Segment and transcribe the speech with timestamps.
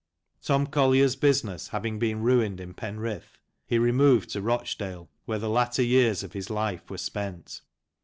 [0.41, 5.83] Tom Collier's business having been ruined in Penrith, he removed to Rochdale, where the latter
[5.83, 7.61] years of his life were spent.